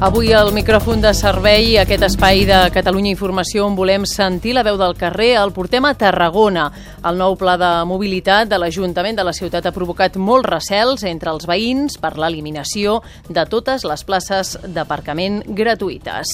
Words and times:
Avui 0.00 0.30
al 0.32 0.52
micròfon 0.54 1.00
de 1.02 1.10
servei, 1.10 1.72
aquest 1.74 2.04
espai 2.06 2.44
de 2.46 2.58
Catalunya 2.70 3.10
Informació 3.10 3.64
on 3.66 3.74
volem 3.74 4.04
sentir 4.06 4.52
la 4.54 4.62
veu 4.62 4.76
del 4.78 4.92
carrer, 4.94 5.32
el 5.40 5.50
portem 5.56 5.88
a 5.88 5.90
Tarragona. 5.98 6.68
El 7.10 7.18
nou 7.18 7.34
pla 7.40 7.56
de 7.58 7.70
mobilitat 7.90 8.46
de 8.46 8.60
l'Ajuntament 8.62 9.18
de 9.18 9.24
la 9.26 9.34
ciutat 9.34 9.66
ha 9.66 9.74
provocat 9.74 10.14
molts 10.22 10.46
recels 10.46 11.02
entre 11.02 11.32
els 11.34 11.48
veïns 11.50 11.98
per 11.98 12.12
l'eliminació 12.14 13.00
de 13.26 13.42
totes 13.50 13.82
les 13.82 14.06
places 14.06 14.54
d'aparcament 14.70 15.42
gratuïtes. 15.50 16.30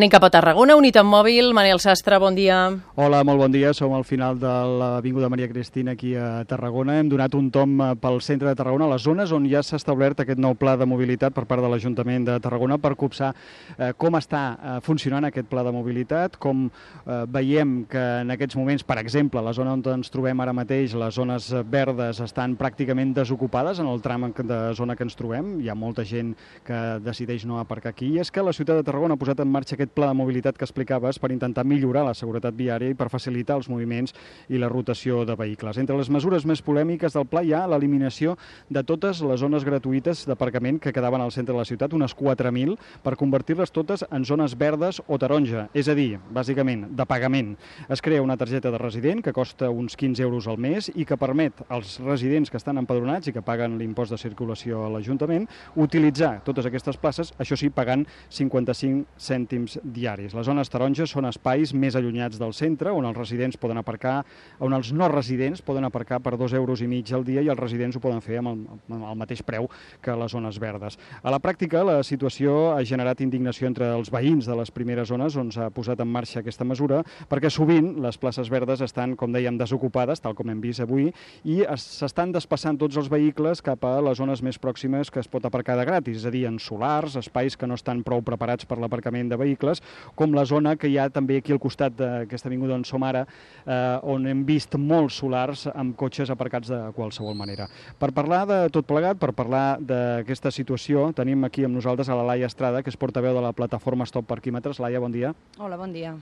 Anem 0.00 0.08
cap 0.08 0.24
a 0.24 0.30
Tarragona, 0.32 0.78
Unitat 0.80 1.04
Mòbil, 1.04 1.50
Manel 1.52 1.76
Sastre, 1.76 2.16
bon 2.16 2.32
dia. 2.32 2.56
Hola, 2.96 3.18
molt 3.20 3.36
bon 3.36 3.52
dia. 3.52 3.74
Som 3.76 3.92
al 3.92 4.06
final 4.08 4.38
de 4.40 4.48
l'Avinguda 4.48 5.28
Maria 5.28 5.44
Cristina 5.50 5.92
aquí 5.92 6.14
a 6.16 6.40
Tarragona. 6.48 6.94
Hem 7.02 7.10
donat 7.12 7.34
un 7.36 7.50
tom 7.52 7.74
pel 8.00 8.16
centre 8.24 8.48
de 8.48 8.56
Tarragona, 8.56 8.88
les 8.88 9.04
zones 9.04 9.28
on 9.36 9.44
ja 9.44 9.60
s'ha 9.60 9.76
establert 9.76 10.22
aquest 10.24 10.40
nou 10.40 10.56
pla 10.56 10.78
de 10.80 10.86
mobilitat 10.88 11.36
per 11.36 11.44
part 11.44 11.60
de 11.60 11.68
l'Ajuntament 11.68 12.24
de 12.30 12.38
Tarragona 12.40 12.78
per 12.80 12.94
copsar 12.96 13.28
eh, 13.76 13.90
com 13.92 14.16
està 14.16 14.40
eh, 14.54 14.78
funcionant 14.86 15.28
aquest 15.28 15.50
pla 15.52 15.66
de 15.68 15.74
mobilitat, 15.76 16.40
com 16.40 16.64
eh, 16.70 17.20
veiem 17.28 17.84
que 17.92 18.06
en 18.22 18.32
aquests 18.32 18.56
moments, 18.56 18.86
per 18.88 18.96
exemple, 19.04 19.44
la 19.44 19.52
zona 19.52 19.76
on 19.76 19.84
ens 19.98 20.08
trobem 20.08 20.40
ara 20.40 20.56
mateix, 20.56 20.96
les 20.96 21.20
zones 21.20 21.50
verdes 21.68 22.24
estan 22.24 22.56
pràcticament 22.56 23.12
desocupades 23.20 23.84
en 23.84 23.92
el 23.92 24.00
tram 24.00 24.30
de 24.32 24.62
zona 24.80 24.96
que 24.96 25.04
ens 25.04 25.20
trobem. 25.20 25.58
Hi 25.60 25.68
ha 25.68 25.76
molta 25.76 26.08
gent 26.08 26.32
que 26.64 26.80
decideix 27.04 27.44
no 27.44 27.60
aparcar 27.60 27.92
aquí. 27.92 28.14
I 28.16 28.24
és 28.24 28.32
que 28.32 28.48
la 28.48 28.56
ciutat 28.56 28.80
de 28.80 28.88
Tarragona 28.88 29.20
ha 29.20 29.24
posat 29.26 29.44
en 29.44 29.52
marxa 29.52 29.76
aquest 29.76 29.89
pla 29.94 30.08
de 30.08 30.14
mobilitat 30.14 30.56
que 30.56 30.64
explicaves 30.64 31.18
per 31.18 31.30
intentar 31.32 31.64
millorar 31.66 32.04
la 32.06 32.14
seguretat 32.14 32.54
viària 32.56 32.90
i 32.90 32.96
per 32.98 33.10
facilitar 33.12 33.56
els 33.58 33.68
moviments 33.70 34.14
i 34.48 34.58
la 34.58 34.70
rotació 34.70 35.24
de 35.28 35.36
vehicles. 35.36 35.78
Entre 35.78 35.96
les 35.98 36.10
mesures 36.10 36.46
més 36.46 36.62
polèmiques 36.62 37.14
del 37.16 37.26
pla 37.30 37.42
hi 37.44 37.52
ha 37.54 37.66
l'eliminació 37.70 38.36
de 38.68 38.82
totes 38.86 39.22
les 39.26 39.40
zones 39.42 39.66
gratuïtes 39.66 40.24
d'aparcament 40.28 40.80
que 40.80 40.92
quedaven 40.92 41.20
al 41.20 41.32
centre 41.34 41.54
de 41.54 41.60
la 41.60 41.66
ciutat, 41.68 41.94
unes 41.96 42.14
4.000, 42.16 42.76
per 43.02 43.16
convertir-les 43.20 43.72
totes 43.74 44.04
en 44.10 44.24
zones 44.24 44.56
verdes 44.58 45.02
o 45.06 45.18
taronja, 45.18 45.68
és 45.74 45.88
a 45.88 45.96
dir, 45.98 46.18
bàsicament, 46.30 46.86
de 46.96 47.06
pagament. 47.06 47.56
Es 47.88 48.02
crea 48.02 48.22
una 48.22 48.38
targeta 48.40 48.70
de 48.70 48.78
resident 48.78 49.24
que 49.24 49.34
costa 49.36 49.70
uns 49.70 49.96
15 49.96 50.22
euros 50.22 50.48
al 50.48 50.58
mes 50.58 50.90
i 50.94 51.04
que 51.04 51.18
permet 51.20 51.64
als 51.68 51.98
residents 52.00 52.50
que 52.50 52.60
estan 52.60 52.78
empadronats 52.78 53.28
i 53.28 53.34
que 53.36 53.44
paguen 53.44 53.78
l'impost 53.78 54.14
de 54.14 54.20
circulació 54.20 54.84
a 54.86 54.90
l'Ajuntament 54.94 55.48
utilitzar 55.76 56.38
totes 56.46 56.66
aquestes 56.66 56.96
places, 57.00 57.34
això 57.38 57.58
sí, 57.58 57.70
pagant 57.74 58.06
55 58.30 59.20
cèntims 59.20 59.50
cèntims 59.50 59.79
diaris. 59.82 60.34
Les 60.36 60.46
zones 60.46 60.70
taronges 60.70 61.10
són 61.10 61.28
espais 61.28 61.72
més 61.74 61.96
allunyats 61.98 62.38
del 62.40 62.52
centre, 62.56 62.92
on 62.94 63.06
els 63.08 63.16
residents 63.16 63.58
poden 63.60 63.80
aparcar, 63.80 64.20
on 64.60 64.74
els 64.76 64.92
no 64.92 65.08
residents 65.10 65.62
poden 65.62 65.86
aparcar 65.88 66.20
per 66.22 66.36
dos 66.38 66.54
euros 66.56 66.82
i 66.82 66.88
mig 66.90 67.10
al 67.14 67.24
dia 67.24 67.42
i 67.42 67.50
els 67.52 67.60
residents 67.60 67.96
ho 67.96 68.02
poden 68.02 68.20
fer 68.24 68.40
amb 68.40 68.52
el, 68.52 68.62
amb 68.90 69.08
el 69.10 69.18
mateix 69.18 69.42
preu 69.46 69.68
que 70.02 70.16
les 70.16 70.32
zones 70.32 70.58
verdes. 70.62 70.98
A 71.22 71.32
la 71.32 71.40
pràctica, 71.42 71.82
la 71.86 72.00
situació 72.06 72.72
ha 72.74 72.84
generat 72.86 73.20
indignació 73.24 73.68
entre 73.70 73.90
els 73.96 74.12
veïns 74.12 74.48
de 74.48 74.56
les 74.58 74.70
primeres 74.70 75.10
zones 75.10 75.36
on 75.40 75.52
s'ha 75.54 75.70
posat 75.74 76.00
en 76.00 76.10
marxa 76.10 76.40
aquesta 76.40 76.66
mesura, 76.66 77.02
perquè 77.30 77.50
sovint 77.50 77.94
les 78.02 78.18
places 78.20 78.50
verdes 78.52 78.84
estan, 78.84 79.16
com 79.16 79.32
dèiem, 79.32 79.58
desocupades, 79.60 80.20
tal 80.20 80.36
com 80.38 80.50
hem 80.50 80.60
vist 80.62 80.84
avui, 80.84 81.10
i 81.44 81.60
s'estan 81.76 82.32
despassant 82.32 82.78
tots 82.80 82.98
els 83.00 83.10
vehicles 83.12 83.62
cap 83.64 83.84
a 83.84 83.96
les 84.04 84.18
zones 84.20 84.42
més 84.42 84.58
pròximes 84.60 85.10
que 85.10 85.20
es 85.22 85.30
pot 85.30 85.44
aparcar 85.46 85.78
de 85.80 85.86
gratis, 85.88 86.22
és 86.22 86.28
a 86.28 86.34
dir, 86.34 86.46
en 86.48 86.58
solars, 86.62 87.16
espais 87.20 87.56
que 87.56 87.68
no 87.68 87.78
estan 87.78 88.04
prou 88.06 88.22
preparats 88.24 88.68
per 88.68 88.78
l'aparcament 88.80 89.30
de 89.30 89.38
vehicles 89.40 89.69
vehicles, 89.70 89.82
com 90.14 90.34
la 90.34 90.44
zona 90.44 90.76
que 90.76 90.88
hi 90.88 90.98
ha 90.98 91.08
també 91.10 91.38
aquí 91.38 91.52
al 91.52 91.60
costat 91.60 91.94
d'aquesta 91.96 92.48
avinguda 92.48 92.74
on 92.74 92.84
som 92.84 93.02
ara, 93.02 93.26
eh, 93.66 93.98
on 94.02 94.26
hem 94.26 94.44
vist 94.44 94.76
molts 94.76 95.20
solars 95.20 95.66
amb 95.74 95.96
cotxes 95.96 96.30
aparcats 96.30 96.68
de 96.68 96.80
qualsevol 96.96 97.34
manera. 97.34 97.68
Per 97.98 98.12
parlar 98.12 98.46
de 98.46 98.68
tot 98.70 98.86
plegat, 98.86 99.18
per 99.18 99.32
parlar 99.32 99.78
d'aquesta 99.80 100.50
situació, 100.50 101.12
tenim 101.14 101.44
aquí 101.44 101.64
amb 101.64 101.74
nosaltres 101.74 102.08
a 102.08 102.14
la 102.14 102.24
Laia 102.24 102.46
Estrada, 102.46 102.82
que 102.82 102.90
és 102.90 102.96
portaveu 102.96 103.34
de 103.34 103.40
la 103.40 103.52
plataforma 103.52 104.06
Stop 104.06 104.26
Parquímetres. 104.26 104.80
Laia, 104.80 105.00
bon 105.00 105.12
dia. 105.12 105.34
Hola, 105.58 105.76
bon 105.76 105.92
dia. 105.92 106.14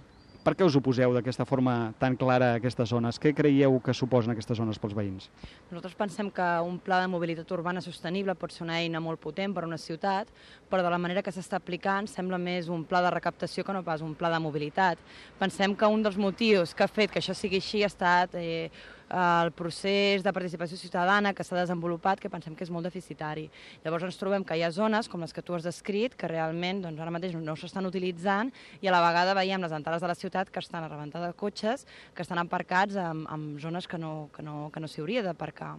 Per 0.48 0.54
què 0.56 0.64
us 0.64 0.78
oposeu 0.78 1.12
d'aquesta 1.12 1.44
forma 1.44 1.72
tan 2.00 2.14
clara 2.16 2.46
a 2.54 2.56
aquestes 2.56 2.88
zones? 2.88 3.18
Què 3.20 3.34
creieu 3.36 3.74
que 3.84 3.92
suposen 3.92 4.32
aquestes 4.32 4.56
zones 4.56 4.78
pels 4.80 4.94
veïns? 4.96 5.26
Nosaltres 5.68 5.96
pensem 5.98 6.30
que 6.32 6.46
un 6.64 6.78
pla 6.80 7.02
de 7.02 7.10
mobilitat 7.12 7.52
urbana 7.52 7.82
sostenible 7.84 8.32
pot 8.32 8.54
ser 8.56 8.62
una 8.64 8.78
eina 8.80 9.02
molt 9.04 9.20
potent 9.20 9.52
per 9.52 9.66
a 9.66 9.68
una 9.68 9.76
ciutat, 9.76 10.32
però 10.72 10.80
de 10.80 10.94
la 10.94 11.02
manera 11.04 11.20
que 11.20 11.34
s'està 11.36 11.60
aplicant 11.60 12.08
sembla 12.08 12.40
més 12.40 12.72
un 12.72 12.86
pla 12.88 13.02
de 13.04 13.12
recaptació 13.12 13.60
que 13.60 13.76
no 13.76 13.84
pas 13.84 14.00
un 14.00 14.14
pla 14.16 14.32
de 14.32 14.40
mobilitat. 14.40 15.02
Pensem 15.36 15.76
que 15.76 15.92
un 15.92 16.06
dels 16.06 16.16
motius 16.16 16.72
que 16.72 16.86
ha 16.86 16.88
fet 16.88 17.12
que 17.12 17.20
això 17.20 17.36
sigui 17.36 17.60
així 17.60 17.84
ha 17.84 17.92
estat 17.92 18.40
eh, 18.40 18.70
el 19.08 19.52
procés 19.56 20.22
de 20.22 20.32
participació 20.32 20.76
ciutadana 20.76 21.32
que 21.34 21.44
s'ha 21.44 21.56
desenvolupat, 21.56 22.20
que 22.20 22.30
pensem 22.30 22.54
que 22.54 22.64
és 22.66 22.72
molt 22.72 22.88
deficitari. 22.88 23.48
Llavors 23.84 24.04
ens 24.08 24.20
trobem 24.20 24.44
que 24.44 24.56
hi 24.56 24.64
ha 24.64 24.70
zones, 24.70 25.08
com 25.08 25.24
les 25.24 25.32
que 25.32 25.42
tu 25.42 25.56
has 25.56 25.64
descrit, 25.64 26.16
que 26.18 26.28
realment 26.28 26.82
doncs, 26.84 27.00
ara 27.00 27.14
mateix 27.14 27.36
no 27.36 27.56
s'estan 27.56 27.88
utilitzant 27.88 28.52
i 28.82 28.88
a 28.88 28.94
la 28.94 29.02
vegada 29.04 29.36
veiem 29.38 29.62
les 29.64 29.72
entrades 29.72 30.04
de 30.04 30.10
la 30.10 30.18
ciutat 30.18 30.50
que 30.50 30.60
estan 30.60 30.84
arrebentades 30.84 31.32
de 31.32 31.38
cotxes, 31.38 31.86
que 32.14 32.22
estan 32.22 32.38
aparcats 32.38 32.96
en, 32.96 33.24
en 33.30 33.48
zones 33.60 33.88
que 33.88 33.98
no, 33.98 34.28
que 34.34 34.42
no, 34.42 34.68
que 34.72 34.80
no 34.80 34.88
s'hi 34.88 35.02
hauria 35.02 35.24
d'aparcar. 35.24 35.76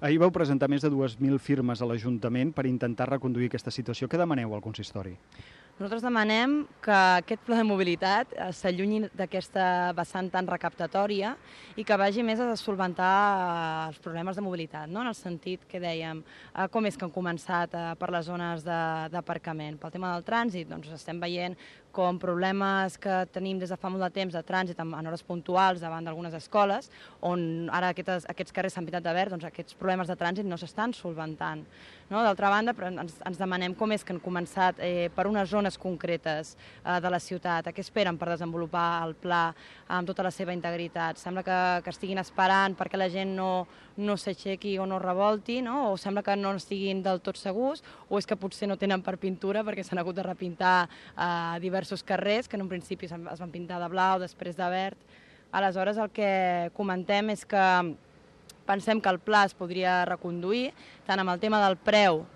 Ahir 0.00 0.16
vau 0.22 0.30
presentar 0.32 0.70
més 0.72 0.80
de 0.80 0.88
2.000 0.88 1.36
firmes 1.44 1.82
a 1.82 1.86
l'Ajuntament 1.88 2.54
per 2.56 2.64
intentar 2.64 3.10
reconduir 3.10 3.50
aquesta 3.50 3.72
situació. 3.74 4.08
Què 4.08 4.16
demaneu 4.16 4.54
al 4.56 4.62
consistori? 4.64 5.12
Nosaltres 5.80 6.02
demanem 6.04 6.66
que 6.84 6.92
aquest 6.92 7.40
pla 7.46 7.56
de 7.56 7.64
mobilitat 7.64 8.34
eh, 8.36 8.50
s'allunyi 8.52 9.06
d'aquesta 9.16 9.94
vessant 9.96 10.26
tan 10.28 10.44
recaptatòria 10.44 11.30
i 11.80 11.86
que 11.88 11.96
vagi 11.96 12.20
més 12.20 12.42
a 12.44 12.50
solventar 12.60 13.14
eh, 13.30 13.86
els 13.86 14.02
problemes 14.04 14.36
de 14.36 14.44
mobilitat, 14.44 14.92
no? 14.92 15.00
en 15.00 15.08
el 15.08 15.16
sentit 15.16 15.64
que 15.70 15.80
dèiem 15.80 16.20
eh, 16.20 16.66
com 16.68 16.84
és 16.84 17.00
que 17.00 17.08
han 17.08 17.14
començat 17.14 17.72
per 17.96 18.10
les 18.12 18.28
zones 18.28 18.60
d'aparcament. 18.60 19.80
Pel 19.80 19.94
tema 19.96 20.12
del 20.12 20.26
trànsit, 20.28 20.68
doncs 20.68 20.92
estem 20.98 21.16
veient 21.16 21.56
com 21.92 22.18
problemes 22.20 22.96
que 23.00 23.24
tenim 23.34 23.58
des 23.60 23.70
de 23.72 23.78
fa 23.80 23.90
molt 23.90 24.04
de 24.04 24.10
temps 24.14 24.34
de 24.34 24.42
trànsit 24.46 24.78
en, 24.82 24.92
hores 25.00 25.24
puntuals 25.26 25.82
davant 25.82 26.04
d'algunes 26.06 26.34
escoles, 26.38 26.90
on 27.26 27.68
ara 27.72 27.90
aquestes, 27.94 28.26
aquests 28.30 28.54
carrers 28.54 28.76
s'han 28.76 28.86
pintat 28.86 29.04
de 29.06 29.14
verd, 29.16 29.34
doncs 29.34 29.46
aquests 29.48 29.76
problemes 29.78 30.10
de 30.10 30.16
trànsit 30.18 30.46
no 30.46 30.58
s'estan 30.60 30.94
solventant. 30.96 31.64
No? 32.10 32.22
D'altra 32.26 32.50
banda, 32.50 32.74
ens, 32.88 33.18
ens 33.26 33.38
demanem 33.38 33.74
com 33.78 33.92
és 33.94 34.02
que 34.04 34.14
han 34.14 34.22
començat 34.22 34.80
eh, 34.82 35.10
per 35.14 35.28
unes 35.30 35.50
zones 35.50 35.78
concretes 35.78 36.56
eh, 36.56 36.98
de 37.02 37.12
la 37.12 37.20
ciutat, 37.22 37.68
a 37.68 37.74
què 37.74 37.84
esperen 37.84 38.18
per 38.18 38.32
desenvolupar 38.32 39.04
el 39.06 39.14
pla 39.18 39.44
amb 39.90 40.08
tota 40.10 40.24
la 40.26 40.32
seva 40.34 40.54
integritat. 40.56 41.20
Sembla 41.22 41.44
que, 41.46 41.60
que 41.84 41.94
estiguin 41.94 42.18
esperant 42.22 42.74
perquè 42.78 42.98
la 42.98 43.10
gent 43.12 43.36
no, 43.36 43.66
no 44.00 44.16
s'aixequi 44.18 44.76
o 44.78 44.86
no 44.90 44.98
revolti, 45.02 45.60
no? 45.62 45.92
o 45.92 45.96
sembla 46.00 46.24
que 46.26 46.36
no 46.38 46.54
estiguin 46.58 47.02
del 47.02 47.22
tot 47.22 47.38
segurs, 47.38 47.84
o 48.08 48.18
és 48.18 48.26
que 48.26 48.38
potser 48.38 48.68
no 48.70 48.78
tenen 48.80 49.04
per 49.06 49.16
pintura 49.20 49.62
perquè 49.66 49.84
s'han 49.86 50.02
hagut 50.02 50.18
de 50.18 50.26
repintar 50.26 50.76
eh, 50.86 51.60
diversos 51.62 51.79
diversos 51.80 52.02
carrers, 52.02 52.46
que 52.46 52.56
en 52.56 52.62
un 52.62 52.68
principi 52.68 53.06
es 53.06 53.40
van 53.40 53.50
pintar 53.50 53.80
de 53.80 53.88
blau, 53.88 54.18
després 54.20 54.56
de 54.56 54.66
verd. 54.68 54.98
Aleshores, 55.50 55.96
el 55.96 56.10
que 56.12 56.70
comentem 56.76 57.32
és 57.32 57.46
que 57.48 57.62
pensem 58.68 59.00
que 59.00 59.08
el 59.08 59.18
pla 59.18 59.46
es 59.48 59.54
podria 59.56 60.04
reconduir, 60.04 60.74
tant 61.08 61.18
amb 61.18 61.32
el 61.32 61.40
tema 61.40 61.62
del 61.64 61.78
preu 61.80 62.26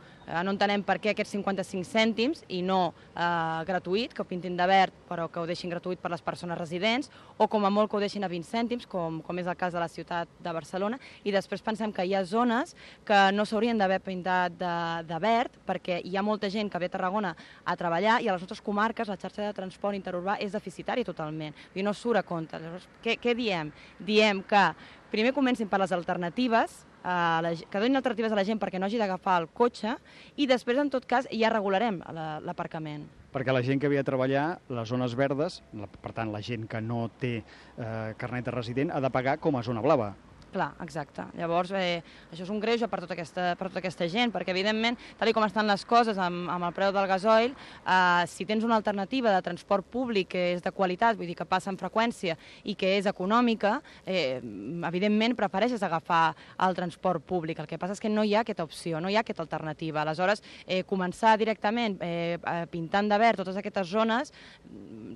no 0.44 0.54
entenem 0.54 0.82
per 0.86 0.98
què 1.02 1.12
aquests 1.12 1.34
55 1.36 1.84
cèntims 1.88 2.44
i 2.48 2.62
no 2.64 2.94
eh, 2.94 3.64
gratuït, 3.68 4.14
que 4.14 4.22
ho 4.22 4.28
pintin 4.28 4.56
de 4.56 4.66
verd 4.68 4.94
però 5.08 5.26
que 5.30 5.40
ho 5.40 5.46
deixin 5.46 5.72
gratuït 5.72 6.00
per 6.00 6.10
les 6.12 6.22
persones 6.24 6.58
residents, 6.58 7.10
o 7.36 7.48
com 7.50 7.64
a 7.64 7.70
molt 7.70 7.90
que 7.90 7.98
ho 7.98 8.02
deixin 8.02 8.24
a 8.24 8.30
20 8.30 8.48
cèntims, 8.48 8.86
com, 8.90 9.20
com 9.24 9.38
és 9.40 9.50
el 9.50 9.58
cas 9.60 9.74
de 9.74 9.82
la 9.82 9.88
ciutat 9.90 10.30
de 10.42 10.54
Barcelona, 10.56 10.98
i 11.24 11.34
després 11.34 11.62
pensem 11.64 11.92
que 11.92 12.06
hi 12.06 12.14
ha 12.14 12.24
zones 12.24 12.74
que 13.06 13.20
no 13.36 13.44
s'haurien 13.44 13.78
d'haver 13.78 14.00
pintat 14.04 14.56
de, 14.58 14.74
de 15.08 15.20
verd 15.22 15.60
perquè 15.66 16.00
hi 16.04 16.16
ha 16.16 16.24
molta 16.24 16.50
gent 16.50 16.70
que 16.72 16.80
ve 16.80 16.90
a 16.90 16.94
Tarragona 16.96 17.34
a 17.64 17.76
treballar 17.76 18.20
i 18.22 18.28
a 18.28 18.34
les 18.34 18.42
nostres 18.42 18.62
comarques 18.64 19.10
la 19.10 19.18
xarxa 19.20 19.44
de 19.44 19.54
transport 19.56 19.96
interurbà 19.98 20.38
és 20.40 20.54
deficitària 20.56 21.06
totalment, 21.06 21.54
i 21.74 21.84
no 21.84 21.94
surt 21.94 22.20
a 22.20 22.26
compte. 22.26 22.58
Llavors, 22.60 22.88
què, 23.04 23.18
què 23.20 23.36
diem? 23.36 23.72
Diem 24.00 24.42
que 24.48 24.64
primer 25.12 25.34
comencin 25.36 25.68
per 25.70 25.80
les 25.82 25.92
alternatives, 25.94 26.82
a 27.04 27.40
la, 27.44 27.52
que 27.54 27.80
donin 27.82 28.00
alternatives 28.00 28.32
a 28.32 28.38
la 28.38 28.46
gent 28.48 28.58
perquè 28.60 28.80
no 28.80 28.88
hagi 28.88 28.98
d'agafar 28.98 29.36
el 29.42 29.50
cotxe 29.52 29.98
i 30.40 30.48
després, 30.50 30.80
en 30.80 30.90
tot 30.90 31.06
cas, 31.06 31.28
ja 31.30 31.52
regularem 31.52 32.00
l'aparcament. 32.44 33.04
Perquè 33.34 33.52
la 33.52 33.64
gent 33.66 33.80
que 33.82 33.90
ve 33.90 33.98
a 34.00 34.06
treballar, 34.06 34.60
les 34.72 34.88
zones 34.88 35.14
verdes, 35.18 35.60
la, 35.76 35.88
per 35.90 36.14
tant, 36.16 36.30
la 36.32 36.40
gent 36.42 36.68
que 36.70 36.80
no 36.80 37.08
té 37.20 37.36
eh, 37.42 38.14
carnet 38.18 38.46
de 38.48 38.54
resident, 38.54 38.94
ha 38.94 39.02
de 39.02 39.10
pagar 39.10 39.40
com 39.42 39.58
a 39.58 39.62
zona 39.66 39.82
blava. 39.84 40.14
Clar, 40.54 40.70
exacte. 40.84 41.24
Llavors, 41.34 41.72
eh, 41.74 42.00
això 42.30 42.44
és 42.44 42.50
un 42.52 42.60
greuge 42.62 42.86
per 42.86 43.00
tota, 43.02 43.16
aquesta, 43.16 43.56
per 43.58 43.66
tota 43.72 43.80
aquesta 43.80 44.06
gent, 44.06 44.30
perquè, 44.30 44.52
evidentment, 44.54 44.94
tal 45.18 45.32
com 45.34 45.42
estan 45.42 45.66
les 45.66 45.82
coses 45.84 46.14
amb, 46.22 46.46
amb 46.46 46.68
el 46.68 46.74
preu 46.76 46.92
del 46.94 47.08
gasoil, 47.10 47.56
eh, 47.82 48.26
si 48.30 48.46
tens 48.46 48.62
una 48.62 48.76
alternativa 48.76 49.32
de 49.34 49.42
transport 49.42 49.84
públic 49.90 50.28
que 50.30 50.44
és 50.52 50.62
de 50.62 50.70
qualitat, 50.70 51.18
vull 51.18 51.26
dir 51.26 51.34
que 51.34 51.44
passa 51.44 51.72
en 51.72 51.78
freqüència 51.80 52.36
i 52.62 52.76
que 52.78 52.92
és 53.00 53.08
econòmica, 53.10 53.80
eh, 54.06 54.38
evidentment 54.86 55.34
prefereixes 55.34 55.82
agafar 55.82 56.36
el 56.62 56.78
transport 56.78 57.26
públic. 57.26 57.58
El 57.58 57.66
que 57.66 57.78
passa 57.78 57.98
és 57.98 58.00
que 58.00 58.08
no 58.08 58.22
hi 58.22 58.36
ha 58.36 58.44
aquesta 58.46 58.62
opció, 58.62 59.00
no 59.00 59.10
hi 59.10 59.16
ha 59.16 59.24
aquesta 59.26 59.42
alternativa. 59.42 60.02
Aleshores, 60.02 60.44
eh, 60.68 60.84
començar 60.84 61.34
directament 61.36 61.98
eh, 62.00 62.38
pintant 62.70 63.10
de 63.10 63.18
verd 63.18 63.42
totes 63.42 63.58
aquestes 63.58 63.90
zones, 63.90 64.30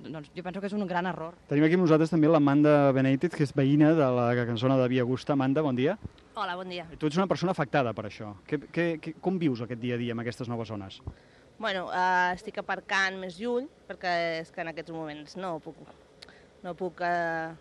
doncs 0.09 0.31
jo 0.35 0.43
penso 0.43 0.59
que 0.59 0.67
és 0.67 0.75
un 0.75 0.85
gran 0.85 1.07
error. 1.07 1.35
Tenim 1.47 1.63
aquí 1.63 1.79
amb 1.79 1.85
nosaltres 1.87 2.11
també 2.11 2.27
l'Amanda 2.27 2.91
Benítez, 2.91 3.31
que 3.31 3.45
és 3.47 3.55
veïna 3.55 3.93
de 3.95 4.11
la 4.19 4.29
cançona 4.43 4.75
de 4.75 4.87
Via 4.91 5.07
Augusta. 5.07 5.28
Amanda, 5.33 5.61
bon 5.61 5.77
dia. 5.77 5.97
Hola, 6.35 6.55
bon 6.55 6.69
dia. 6.71 6.85
Tu 6.97 7.09
ets 7.09 7.17
una 7.19 7.27
persona 7.27 7.51
afectada 7.51 7.91
per 7.93 8.05
això. 8.07 8.33
Que, 8.47 8.59
que, 8.71 8.85
que, 9.03 9.13
com 9.19 9.39
vius 9.41 9.61
aquest 9.65 9.81
dia 9.81 9.97
a 9.97 10.01
dia 10.01 10.15
amb 10.15 10.23
aquestes 10.23 10.47
noves 10.51 10.69
zones? 10.71 10.99
Bueno, 11.59 11.87
uh, 11.91 12.31
estic 12.31 12.61
aparcant 12.61 13.17
més 13.19 13.39
lluny, 13.41 13.65
perquè 13.89 14.13
és 14.39 14.51
que 14.55 14.63
en 14.63 14.71
aquests 14.71 14.93
moments 14.95 15.35
no 15.35 15.57
puc, 15.63 15.81
no 16.63 16.71
puc 16.79 17.01
uh, 17.03 17.51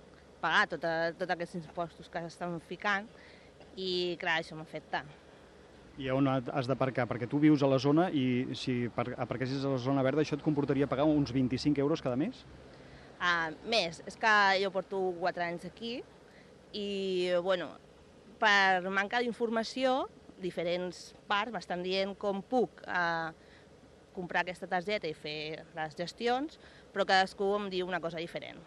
pagar 0.42 0.68
tota, 0.70 0.92
tots 1.18 1.34
aquests 1.34 1.58
impostos 1.58 2.10
que 2.12 2.22
s'estan 2.22 2.54
ficant 2.68 3.08
i, 3.74 4.14
clar, 4.20 4.38
això 4.38 4.58
m'afecta. 4.58 5.02
I 5.98 6.12
on 6.14 6.30
has 6.30 6.68
d'aparcar? 6.70 7.08
Perquè 7.10 7.26
tu 7.26 7.40
vius 7.42 7.64
a 7.66 7.70
la 7.70 7.80
zona 7.82 8.06
i 8.14 8.54
si 8.54 8.84
aparquessis 8.94 9.64
a 9.66 9.72
la 9.74 9.80
zona 9.82 10.04
verda 10.06 10.22
això 10.22 10.38
et 10.38 10.44
comportaria 10.46 10.86
pagar 10.86 11.08
uns 11.10 11.34
25 11.34 11.82
euros 11.82 12.04
cada 12.04 12.14
mes? 12.14 12.44
Uh, 13.18 13.50
més, 13.66 13.98
és 14.06 14.14
que 14.14 14.34
jo 14.62 14.70
porto 14.70 15.00
4 15.18 15.42
anys 15.48 15.66
aquí 15.66 15.96
i, 16.72 17.30
bueno, 17.42 17.70
per 18.40 18.88
manca 18.90 19.20
d'informació, 19.22 20.06
diferents 20.42 21.12
parts 21.30 21.54
m'estan 21.54 21.82
dient 21.82 22.14
com 22.18 22.42
puc 22.42 22.82
eh, 22.86 23.30
comprar 24.14 24.44
aquesta 24.44 24.68
targeta 24.70 25.08
i 25.08 25.14
fer 25.14 25.64
les 25.76 25.96
gestions, 25.98 26.58
però 26.92 27.06
cadascú 27.06 27.54
em 27.58 27.70
diu 27.72 27.88
una 27.88 28.02
cosa 28.02 28.22
diferent. 28.22 28.60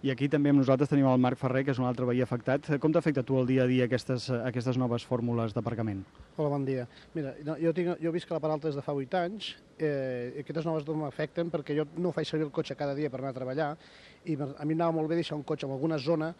I 0.00 0.08
aquí 0.08 0.30
també 0.32 0.48
amb 0.48 0.62
nosaltres 0.62 0.88
tenim 0.88 1.04
el 1.04 1.18
Marc 1.20 1.36
Ferrer, 1.36 1.60
que 1.66 1.74
és 1.74 1.78
un 1.80 1.84
altre 1.84 2.06
veí 2.08 2.22
afectat. 2.24 2.70
Com 2.80 2.92
t'afecta 2.92 3.20
tu 3.26 3.36
el 3.36 3.44
dia 3.50 3.66
a 3.66 3.68
dia 3.68 3.84
aquestes, 3.84 4.30
aquestes 4.32 4.78
noves 4.80 5.04
fórmules 5.04 5.52
d'aparcament? 5.52 6.00
Hola, 6.38 6.48
bon 6.54 6.64
dia. 6.64 6.86
Mira, 7.12 7.34
jo, 7.60 7.74
tinc, 7.76 7.90
jo 8.00 8.12
visc 8.14 8.32
a 8.32 8.38
la 8.38 8.40
Peralta 8.40 8.70
des 8.70 8.78
de 8.78 8.84
fa 8.86 8.94
8 8.96 9.18
anys, 9.20 9.50
eh, 9.76 10.32
i 10.38 10.40
aquestes 10.40 10.64
noves 10.64 10.88
no 10.88 10.96
m'afecten 11.02 11.52
perquè 11.52 11.76
jo 11.76 11.84
no 12.00 12.14
faig 12.16 12.30
servir 12.30 12.48
el 12.48 12.54
cotxe 12.56 12.78
cada 12.80 12.96
dia 12.96 13.12
per 13.12 13.20
anar 13.20 13.34
a 13.34 13.38
treballar, 13.42 13.68
i 14.24 14.38
a 14.40 14.64
mi 14.64 14.78
anava 14.78 14.96
molt 14.96 15.12
bé 15.12 15.20
deixar 15.20 15.36
un 15.36 15.44
cotxe 15.44 15.68
en 15.68 15.76
alguna 15.76 16.00
zona 16.00 16.32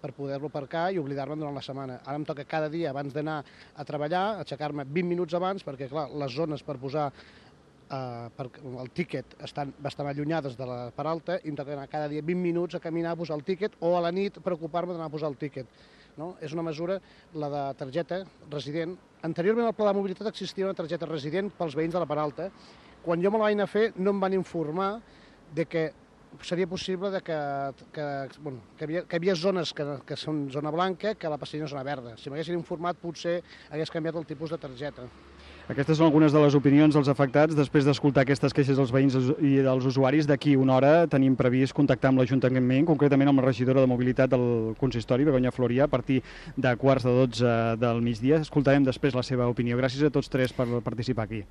per 0.00 0.12
poder-lo 0.16 0.50
aparcar 0.50 0.90
i 0.92 1.00
oblidar-me'n 1.00 1.40
durant 1.40 1.56
la 1.56 1.64
setmana. 1.64 2.00
Ara 2.04 2.18
em 2.18 2.24
toca 2.28 2.44
cada 2.48 2.68
dia, 2.72 2.90
abans 2.90 3.14
d'anar 3.14 3.40
a 3.74 3.84
treballar, 3.84 4.26
aixecar-me 4.42 4.84
20 4.84 5.08
minuts 5.08 5.34
abans, 5.34 5.64
perquè, 5.66 5.88
clar, 5.90 6.08
les 6.12 6.36
zones 6.36 6.62
per 6.62 6.76
posar 6.82 7.10
eh, 7.90 8.28
per, 8.36 8.48
el 8.82 8.90
tíquet 8.94 9.36
estan 9.46 9.72
bastant 9.82 10.10
allunyades 10.10 10.56
de 10.58 10.68
la 10.68 10.78
Peralta 10.96 11.38
i 11.42 11.50
em 11.52 11.58
toca 11.58 11.74
anar 11.74 11.88
cada 11.90 12.08
dia 12.12 12.22
20 12.22 12.42
minuts 12.42 12.78
a 12.78 12.82
caminar 12.82 13.14
a 13.14 13.20
posar 13.20 13.36
el 13.38 13.44
tíquet 13.46 13.76
o 13.80 13.96
a 13.96 14.02
la 14.04 14.12
nit 14.14 14.40
preocupar-me 14.42 14.94
d'anar 14.94 15.10
a 15.10 15.14
posar 15.14 15.30
el 15.32 15.38
tíquet. 15.40 15.66
No? 16.16 16.34
És 16.40 16.54
una 16.56 16.64
mesura, 16.64 16.96
la 17.36 17.50
de 17.52 17.62
targeta 17.76 18.22
resident. 18.50 18.96
Anteriorment 19.26 19.68
al 19.68 19.76
pla 19.76 19.90
de 19.90 19.98
mobilitat 19.98 20.30
existia 20.30 20.64
una 20.64 20.76
targeta 20.76 21.08
resident 21.08 21.50
pels 21.58 21.76
veïns 21.76 21.92
de 21.92 22.00
la 22.00 22.08
Peralta. 22.08 22.48
Quan 23.04 23.22
jo 23.22 23.30
me 23.30 23.38
la 23.38 23.50
vaig 23.50 23.58
anar 23.58 23.68
a 23.68 23.72
fer 23.72 23.90
no 23.96 24.14
em 24.14 24.22
van 24.22 24.34
informar 24.34 24.90
de 25.54 25.66
que 25.68 25.90
seria 26.42 26.66
possible 26.66 27.10
de 27.10 27.20
que, 27.20 27.38
que, 27.92 28.28
bueno, 28.40 28.60
que, 28.78 28.84
havia, 28.84 29.02
que 29.04 29.16
havia 29.16 29.34
zones 29.34 29.72
que, 29.72 29.86
que 30.06 30.16
són 30.20 30.46
zona 30.52 30.70
blanca 30.74 31.14
que 31.14 31.30
la 31.30 31.38
passarien 31.40 31.66
a 31.66 31.70
zona 31.72 31.86
verda. 31.86 32.16
Si 32.20 32.30
m'haguessin 32.30 32.58
informat 32.58 32.98
potser 33.00 33.40
hagués 33.70 33.90
canviat 33.90 34.20
el 34.20 34.28
tipus 34.28 34.52
de 34.54 34.60
targeta. 34.60 35.08
Aquestes 35.66 35.98
són 35.98 36.06
algunes 36.06 36.30
de 36.30 36.38
les 36.38 36.54
opinions 36.54 36.94
dels 36.94 37.08
afectats. 37.10 37.56
Després 37.58 37.86
d'escoltar 37.88 38.22
aquestes 38.22 38.54
queixes 38.54 38.78
dels 38.78 38.92
veïns 38.94 39.16
i 39.42 39.56
dels 39.66 39.88
usuaris, 39.90 40.28
d'aquí 40.30 40.54
una 40.54 40.76
hora 40.76 40.92
tenim 41.10 41.34
previst 41.34 41.74
contactar 41.74 42.12
amb 42.12 42.22
l'Ajuntament, 42.22 42.86
concretament 42.86 43.32
amb 43.32 43.42
la 43.42 43.48
regidora 43.48 43.82
de 43.82 43.90
mobilitat 43.90 44.30
del 44.30 44.76
consistori, 44.78 45.26
Begoña 45.26 45.50
Floria, 45.50 45.88
a 45.88 45.90
partir 45.90 46.20
de 46.54 46.76
quarts 46.78 47.08
de 47.08 47.16
12 47.18 47.54
del 47.82 47.98
migdia. 47.98 48.38
Escoltarem 48.46 48.86
després 48.86 49.18
la 49.18 49.26
seva 49.26 49.50
opinió. 49.50 49.74
Gràcies 49.82 50.06
a 50.06 50.14
tots 50.14 50.30
tres 50.30 50.54
per 50.54 50.68
participar 50.86 51.26
aquí. 51.26 51.42